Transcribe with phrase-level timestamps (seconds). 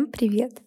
[0.00, 0.62] Всем привет!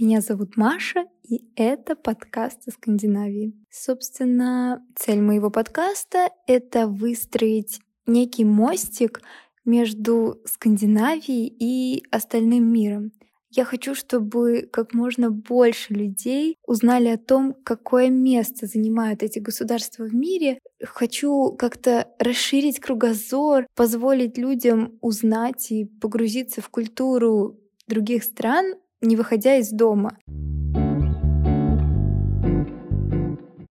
[0.00, 3.52] Меня зовут Маша, и это подкаст о Скандинавии.
[3.70, 9.20] Собственно, цель моего подкаста— это выстроить некий мостик
[9.66, 13.12] между Скандинавией и остальным миром.
[13.50, 20.04] Я хочу, чтобы как можно больше людей узнали о том, какое место занимают эти государства
[20.04, 20.60] в мире.
[20.82, 27.58] Хочу как-то расширить кругозор, позволить людям узнать и погрузиться в культуру
[27.88, 30.18] других стран, не выходя из дома.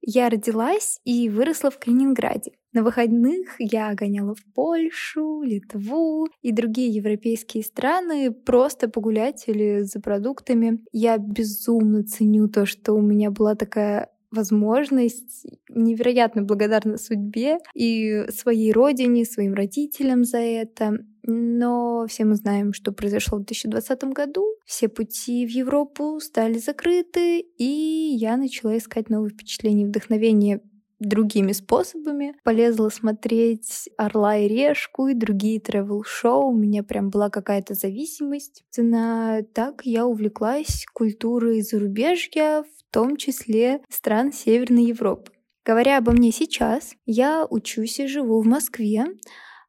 [0.10, 2.54] Я родилась и выросла в Калининграде.
[2.72, 10.00] На выходных я гоняла в Польшу, Литву и другие европейские страны просто погулять или за
[10.00, 10.80] продуктами.
[10.94, 18.72] Я безумно ценю то, что у меня была такая возможность, невероятно благодарна судьбе и своей
[18.72, 21.00] родине, своим родителям за это.
[21.24, 24.46] Но все мы знаем, что произошло в 2020 году.
[24.66, 30.62] Все пути в Европу стали закрыты, и я начала искать новые впечатления и вдохновения
[31.00, 32.34] другими способами.
[32.44, 36.50] Полезла смотреть «Орла и решку» и другие тревел-шоу.
[36.50, 38.64] У меня прям была какая-то зависимость.
[38.66, 42.64] Собственно, так я увлеклась культурой зарубежья,
[42.98, 45.32] том числе стран Северной Европы.
[45.64, 49.06] Говоря обо мне сейчас, я учусь и живу в Москве,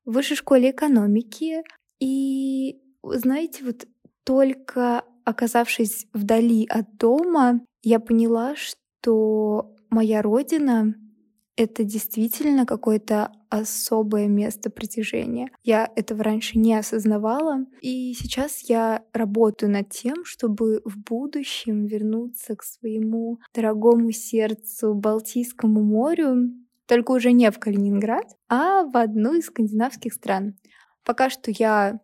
[0.07, 1.63] в высшей школе экономики.
[2.01, 3.87] И, знаете, вот
[4.25, 10.95] только оказавшись вдали от дома, я поняла, что моя родина
[11.59, 15.51] это действительно какое-то особое место притяжения.
[15.65, 22.55] Я этого раньше не осознавала, и сейчас я работаю над тем, чтобы в будущем вернуться
[22.55, 26.53] к своему дорогому сердцу Балтийскому морю,
[26.87, 30.57] только уже не в Калининград, а в одну из скандинавских стран.
[31.05, 31.99] Пока что я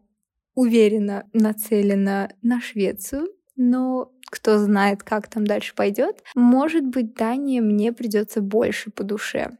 [0.56, 6.22] уверенно нацелена на Швецию, но кто знает, как там дальше пойдет.
[6.34, 9.56] Может быть, Дания мне придется больше по душе.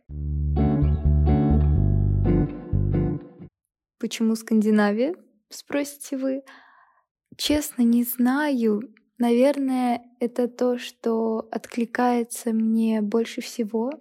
[3.98, 5.14] Почему Скандинавия?
[5.48, 6.42] Спросите вы.
[7.36, 8.82] Честно, не знаю.
[9.18, 13.92] Наверное, это то, что откликается мне больше всего.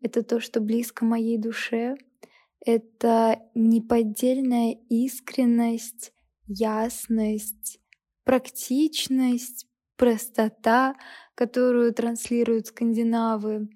[0.00, 1.96] Это то, что близко моей душе.
[2.66, 6.12] Это неподдельная искренность,
[6.46, 7.80] ясность,
[8.28, 9.66] практичность,
[9.96, 10.96] простота,
[11.34, 13.70] которую транслируют скандинавы.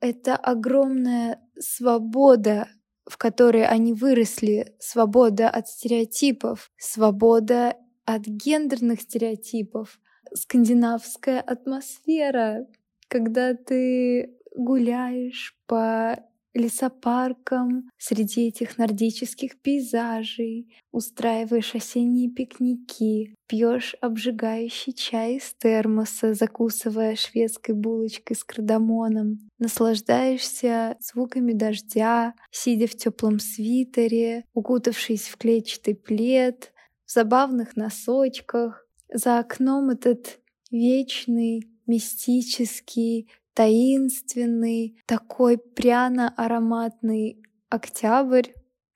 [0.00, 2.68] Это огромная свобода,
[3.04, 7.76] в которой они выросли, свобода от стереотипов, свобода
[8.06, 10.00] от гендерных стереотипов,
[10.32, 12.66] скандинавская атмосфера,
[13.08, 16.24] когда ты гуляешь по
[16.56, 27.74] лесопарком, среди этих нордических пейзажей, устраиваешь осенние пикники, пьешь обжигающий чай из термоса, закусывая шведской
[27.74, 36.72] булочкой с кардамоном, наслаждаешься звуками дождя, сидя в теплом свитере, укутавшись в клетчатый плед,
[37.04, 38.86] в забавных носочках.
[39.12, 40.40] За окном этот
[40.70, 48.50] вечный, мистический, таинственный, такой пряно-ароматный октябрь,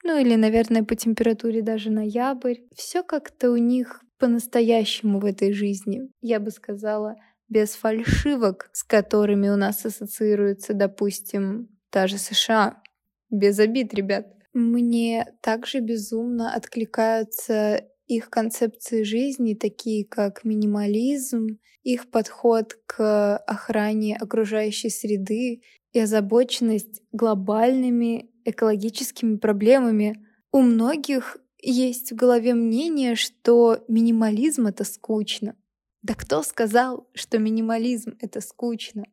[0.05, 2.59] ну или, наверное, по температуре даже ноябрь.
[2.75, 6.03] Все как-то у них по-настоящему в этой жизни.
[6.21, 7.17] Я бы сказала,
[7.49, 12.83] без фальшивок, с которыми у нас ассоциируется, допустим, та же США.
[13.31, 14.27] Без обид, ребят.
[14.53, 17.85] Мне также безумно откликаются
[18.17, 25.63] их концепции жизни, такие как минимализм, их подход к охране окружающей среды
[25.93, 30.25] и озабоченность глобальными экологическими проблемами.
[30.53, 35.57] У многих есть в голове мнение, что минимализм— это скучно.
[36.03, 39.05] Да кто сказал, что минимализм— это скучно?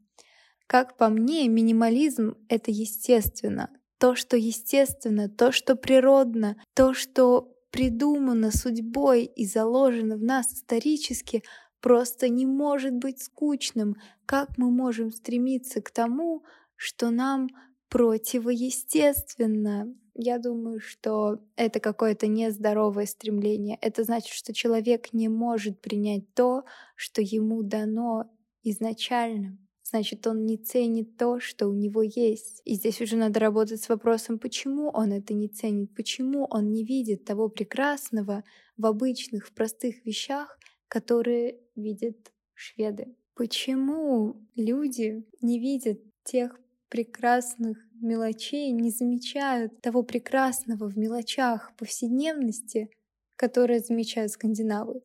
[0.68, 3.70] Как по мне, минимализм— это естественно.
[4.00, 11.44] То, что естественно, то, что природно, то, что придумано судьбой и заложено в нас исторически,
[11.82, 13.96] просто не может быть скучным.
[14.26, 16.44] Как мы можем стремиться к тому,
[16.76, 17.50] что нам
[17.90, 19.94] противоестественно?
[20.14, 23.78] Я думаю, что это какое-то нездоровое стремление.
[23.82, 26.64] Это значит, что человек не может принять то,
[26.96, 28.32] что ему дано
[28.64, 32.62] изначально значит, он не ценит то, что у него есть.
[32.66, 36.84] И здесь уже надо работать с вопросом, почему он это не ценит, почему он не
[36.84, 38.44] видит того прекрасного
[38.76, 42.18] в обычных, в простых вещах, которые видят
[42.54, 43.16] шведы.
[43.34, 52.90] Почему люди не видят тех прекрасных мелочей, не замечают того прекрасного в мелочах повседневности,
[53.36, 55.02] которые замечают скандинавы.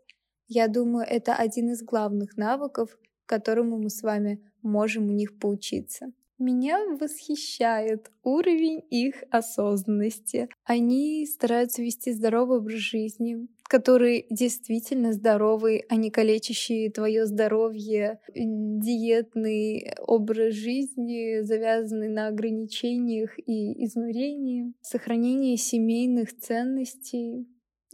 [0.49, 6.12] Я думаю, это один из главных навыков, которому мы с вами можем у них поучиться.
[6.38, 10.49] Меня восхищает уровень их осознанности.
[10.64, 19.94] Они стараются вести здоровый образ жизни, который действительно здоровый, а не калечащий твое здоровье, диетный
[20.00, 27.47] образ жизни, завязанный на ограничениях и изнурении, сохранение семейных ценностей,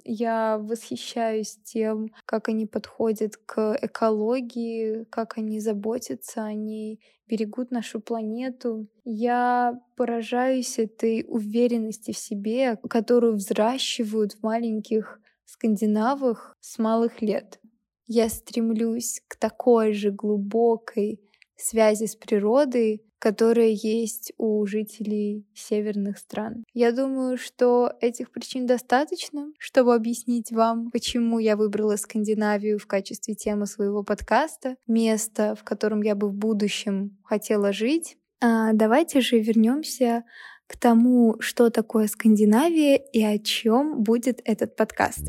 [0.09, 8.01] я восхищаюсь тем, как они подходят к экологии, как они заботятся о ней, берегут нашу
[8.01, 8.89] планету.
[9.05, 17.61] Я поражаюсь этой уверенности в себе, которую взращивают в маленьких скандинавах с малых лет.
[18.07, 21.21] Я стремлюсь к такой же глубокой
[21.57, 26.65] связи с природой, которые есть у жителей северных стран.
[26.73, 33.35] Я думаю, что этих причин достаточно, чтобы объяснить вам, почему я выбрала Скандинавию в качестве
[33.35, 38.17] темы своего подкаста, место, в котором я бы в будущем хотела жить.
[38.41, 40.25] А давайте же вернемся
[40.69, 45.27] к тому, что такое Скандинавия и о чем будет этот подкаст.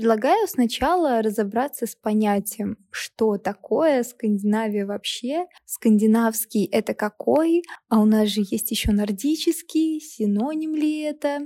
[0.00, 8.28] Предлагаю сначала разобраться с понятием, что такое Скандинавия вообще, скандинавский это какой, а у нас
[8.28, 11.40] же есть еще нордический, синоним ли это?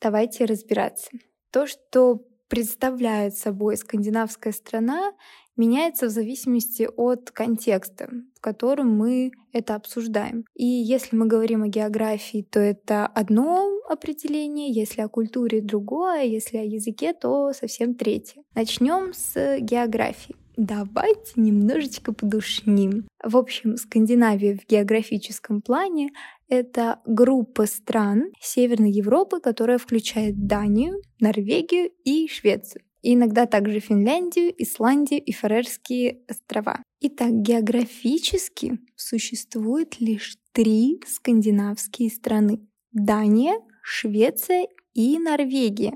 [0.00, 1.08] Давайте разбираться.
[1.52, 5.12] То, что представляет собой скандинавская страна,
[5.56, 10.44] меняется в зависимости от контекста, в котором мы это обсуждаем.
[10.54, 16.58] И если мы говорим о географии, то это одно определение, если о культуре другое, если
[16.58, 18.44] о языке, то совсем третье.
[18.54, 20.36] Начнем с географии.
[20.56, 23.06] Давайте немножечко подушним.
[23.22, 26.10] В общем, Скандинавия в географическом плане—
[26.48, 34.54] это группа стран Северной Европы, которая включает Данию, Норвегию и Швецию и иногда также Финляндию,
[34.56, 36.82] Исландию и Фарерские острова.
[37.00, 42.60] Итак, географически существует лишь три скандинавские страны.
[42.92, 45.92] Дания, Швеция и Норвегия.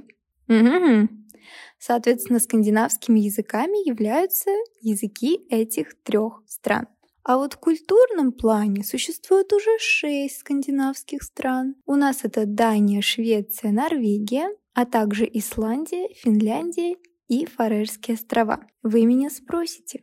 [0.49, 1.09] Угу.
[1.79, 6.87] Соответственно, скандинавскими языками являются языки этих трех стран.
[7.23, 11.75] А вот в культурном плане существует уже шесть скандинавских стран.
[11.85, 16.97] У нас это Дания, Швеция, Норвегия, а также Исландия, Финляндия
[17.29, 18.61] и Фарерские острова.
[18.83, 20.01] Вы меня спросите,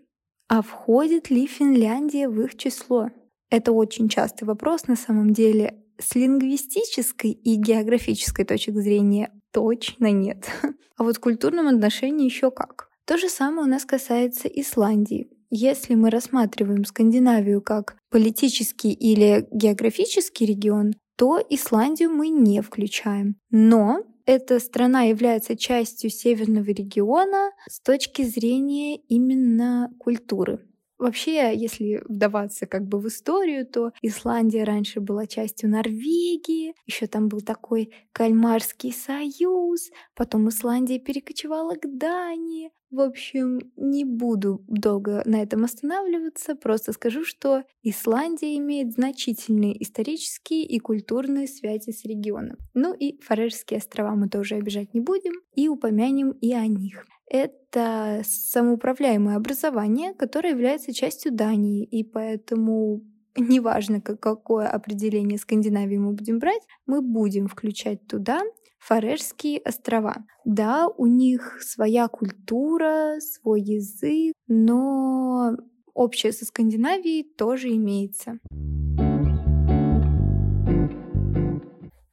[0.47, 3.09] а входит ли Финляндия в их число?
[3.49, 5.81] Это очень частый вопрос на самом деле.
[5.97, 10.45] С лингвистической и географической точки зрения точно нет.
[10.97, 12.87] А вот в культурном отношении еще как.
[13.05, 15.29] То же самое у нас касается Исландии.
[15.49, 23.35] Если мы рассматриваем Скандинавию как политический или географический регион, то Исландию мы не включаем.
[23.51, 30.65] Но эта страна является частью северного региона с точки зрения именно культуры.
[30.97, 37.27] Вообще, если вдаваться как бы в историю, то Исландия раньше была частью Норвегии, еще там
[37.27, 42.71] был такой Кальмарский союз, потом Исландия перекочевала к Дании.
[42.91, 50.63] В общем, не буду долго на этом останавливаться, просто скажу, что Исландия имеет значительные исторические
[50.63, 52.55] и культурные связи с регионом.
[52.73, 58.21] Ну и Фарерские острова мы тоже обижать не будем, и упомянем и о них это
[58.23, 63.01] самоуправляемое образование, которое является частью Дании, и поэтому
[63.37, 68.41] неважно, какое определение Скандинавии мы будем брать, мы будем включать туда
[68.79, 70.25] Фарерские острова.
[70.45, 75.57] Да, у них своя культура, свой язык, но
[75.95, 78.39] общее со Скандинавией тоже имеется.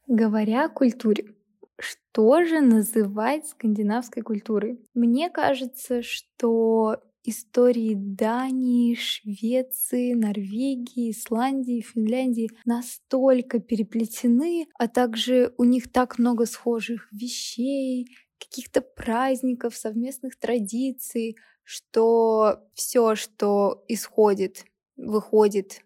[0.07, 1.32] Говоря о культуре,
[2.13, 4.79] что же называть скандинавской культурой?
[4.93, 15.91] Мне кажется, что истории Дании, Швеции, Норвегии, Исландии, Финляндии настолько переплетены, а также у них
[15.91, 24.65] так много схожих вещей, каких-то праздников, совместных традиций, что все, что исходит,
[24.97, 25.81] выходит,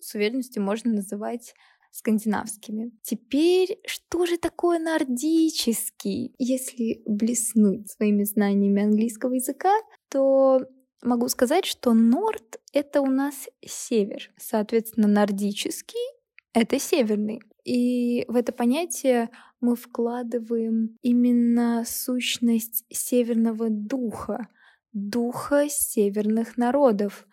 [0.00, 1.54] с уверенностью можно называть
[1.92, 2.92] скандинавскими.
[3.02, 6.34] Теперь, что же такое нордический?
[6.38, 9.72] Если блеснуть своими знаниями английского языка,
[10.08, 10.60] то
[11.02, 14.30] могу сказать, что норд— это у нас север.
[14.38, 15.98] Соответственно, нордический—
[16.52, 17.40] это северный.
[17.64, 24.48] И в это понятие мы вкладываем именно сущность северного духа,
[24.92, 27.26] духа северных народов.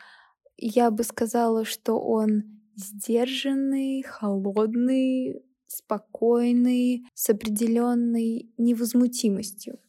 [0.58, 9.80] Я бы сказала, что он сдержанный, холодный, спокойный, с определенной невозмутимостью.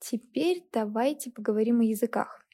[0.00, 2.44] Теперь давайте поговорим о языках.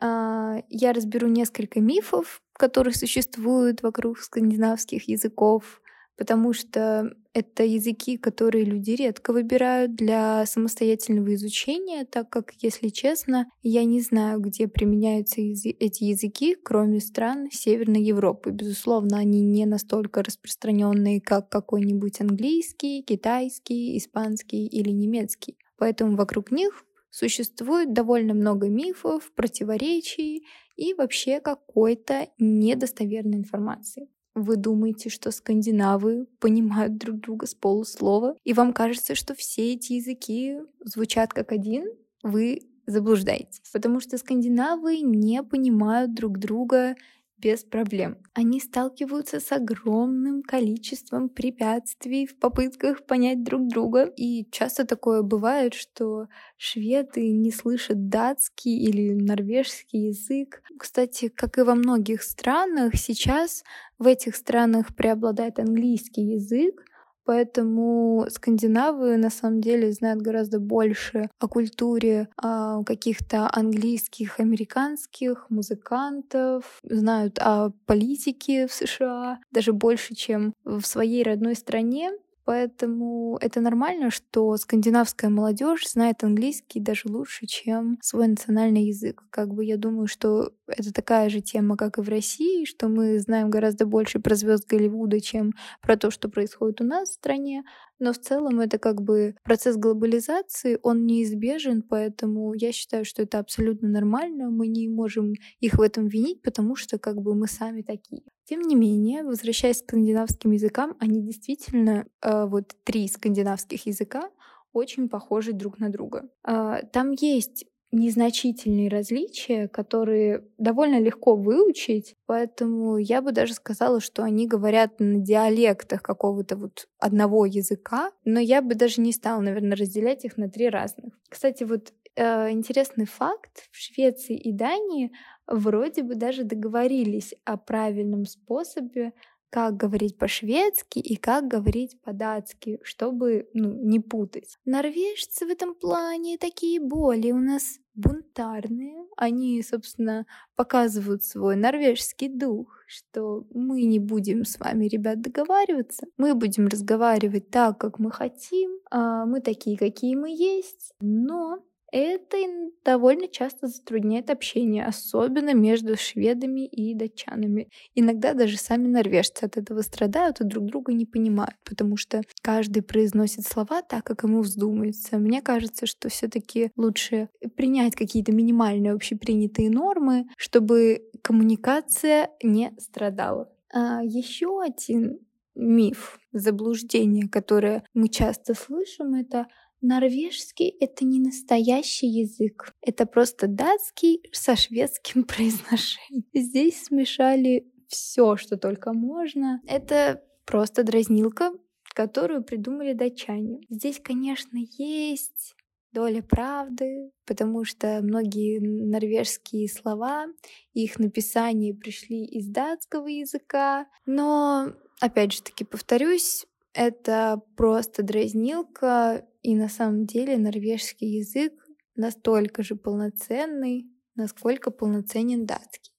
[0.00, 5.80] А, я разберу несколько мифов, которые существуют вокруг скандинавских языков,
[6.18, 13.46] потому что это языки, которые люди редко выбирают для самостоятельного изучения, так как, если честно,
[13.62, 18.50] я не знаю, где применяются эти языки, кроме стран Северной Европы.
[18.50, 25.56] Безусловно, они не настолько распространенные, как какой-нибудь английский, китайский, испанский или немецкий.
[25.78, 30.46] Поэтому вокруг них Существует довольно много мифов, противоречий
[30.76, 34.08] и вообще какой-то недостоверной информации.
[34.38, 39.94] Вы думаете, что скандинавы понимают друг друга с полуслова, и вам кажется, что все эти
[39.94, 41.88] языки звучат как один?
[42.22, 46.94] Вы заблуждаетесь, потому что скандинавы не понимают друг друга
[47.38, 48.18] без проблем.
[48.34, 54.04] Они сталкиваются с огромным количеством препятствий в попытках понять друг друга.
[54.16, 60.62] И часто такое бывает, что шведы не слышат датский или норвежский язык.
[60.78, 63.64] Кстати, как и во многих странах, сейчас
[63.98, 66.84] в этих странах преобладает английский язык,
[67.28, 76.64] Поэтому скандинавы на самом деле знают гораздо больше о культуре о каких-то английских, американских музыкантов,
[76.82, 82.12] знают о политике в США даже больше, чем в своей родной стране.
[82.48, 89.22] Поэтому это нормально, что скандинавская молодежь знает английский даже лучше, чем свой национальный язык.
[89.28, 93.18] Как бы я думаю, что это такая же тема, как и в России, что мы
[93.18, 95.52] знаем гораздо больше про звезд Голливуда, чем
[95.82, 97.64] про то, что происходит у нас в стране.
[97.98, 103.38] Но в целом это как бы процесс глобализации, он неизбежен, поэтому я считаю, что это
[103.38, 104.50] абсолютно нормально.
[104.50, 108.22] Мы не можем их в этом винить, потому что как бы мы сами такие.
[108.44, 114.30] Тем не менее, возвращаясь к скандинавским языкам, они действительно, э, вот три скандинавских языка,
[114.72, 116.28] очень похожи друг на друга.
[116.46, 124.22] Э, там есть незначительные различия, которые довольно легко выучить, поэтому я бы даже сказала, что
[124.22, 129.76] они говорят на диалектах какого-то вот одного языка, но я бы даже не стала, наверное,
[129.76, 131.14] разделять их на три разных.
[131.28, 135.12] Кстати, вот э, интересный факт, в Швеции и Дании
[135.46, 139.12] вроде бы даже договорились о правильном способе,
[139.50, 144.58] как говорить по-шведски и как говорить по-датски, чтобы ну, не путать.
[144.64, 149.06] Норвежцы в этом плане такие более у нас бунтарные.
[149.16, 156.06] Они, собственно, показывают свой норвежский дух, что мы не будем с вами, ребят, договариваться.
[156.16, 158.78] Мы будем разговаривать так, как мы хотим.
[158.90, 160.92] А мы такие, какие мы есть.
[161.00, 162.36] Но это
[162.84, 167.68] довольно часто затрудняет общение, особенно между шведами и датчанами.
[167.94, 172.82] Иногда даже сами норвежцы от этого страдают и друг друга не понимают, потому что каждый
[172.82, 175.18] произносит слова так, как ему вздумается.
[175.18, 183.50] Мне кажется, что все таки лучше принять какие-то минимальные общепринятые нормы, чтобы коммуникация не страдала.
[183.72, 185.18] А еще один
[185.54, 189.46] миф, заблуждение, которое мы часто слышим, это
[189.80, 192.72] Норвежский— это не настоящий язык.
[192.82, 196.24] Это просто датский со шведским произношением.
[196.34, 199.60] Здесь смешали все, что только можно.
[199.66, 201.52] Это просто дразнилка,
[201.94, 203.60] которую придумали датчане.
[203.68, 205.54] Здесь, конечно, есть
[205.92, 210.26] доля правды, потому что многие норвежские слова,
[210.74, 213.86] их написание пришли из датского языка.
[214.06, 221.52] Но, опять же таки, повторюсь, это просто дразнилка, и на самом деле норвежский язык
[221.96, 225.92] настолько же полноценный, насколько полноценен датский.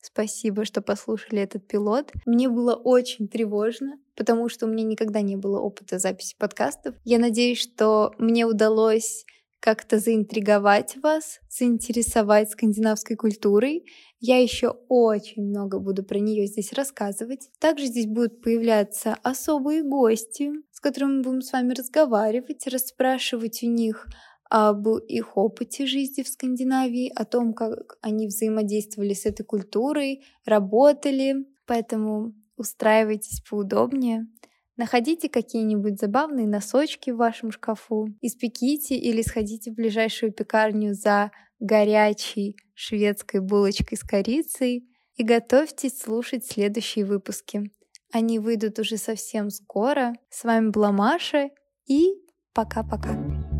[0.00, 2.12] Спасибо, что послушали этот пилот.
[2.26, 6.96] Мне было очень тревожно, потому что у меня никогда не было опыта записи подкастов.
[7.04, 9.24] Я надеюсь, что мне удалось
[9.60, 13.84] как-то заинтриговать вас, заинтересовать скандинавской культурой.
[14.20, 17.50] Я еще очень много буду про нее здесь рассказывать.
[17.58, 23.66] Также здесь будут появляться особые гости, с которыми мы будем с вами разговаривать, расспрашивать у
[23.66, 24.06] них
[24.50, 31.46] об их опыте жизни в Скандинавии, о том, как они взаимодействовали с этой культурой, работали.
[31.66, 34.26] Поэтому устраивайтесь поудобнее.
[34.78, 42.56] Находите какие-нибудь забавные носочки в вашем шкафу, испеките или сходите в ближайшую пекарню за горячей
[42.74, 47.72] шведской булочкой с корицей и готовьтесь слушать следующие выпуски.
[48.12, 50.14] Они выйдут уже совсем скоро.
[50.30, 51.50] С вами была Маша
[51.86, 52.14] и
[52.54, 53.57] пока-пока.